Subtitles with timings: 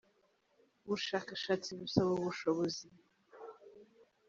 [0.83, 2.85] Ubushakashatsi busaba ubushobozi.